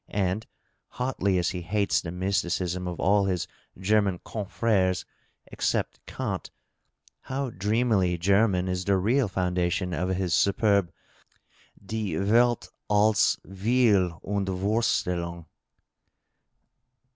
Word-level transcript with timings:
and, 0.09 0.47
hotly 0.87 1.37
as 1.37 1.51
he 1.51 1.61
hates 1.61 2.01
the 2.01 2.11
mysticism 2.11 2.87
of 2.87 2.99
all 2.99 3.25
his 3.25 3.47
German 3.77 4.17
confrhea 4.25 4.95
except 5.45 6.03
Kant, 6.07 6.49
how 7.21 7.51
dreamily 7.51 8.17
German 8.17 8.67
is 8.67 8.83
the 8.85 8.97
real 8.97 9.27
foundation 9.27 9.93
of 9.93 10.09
his 10.09 10.33
superb 10.33 10.91
"Die 11.85 12.17
Welt 12.17 12.71
als 12.89 13.37
Wille 13.45 14.19
und 14.23 14.47
Vorstellung" 14.47 15.45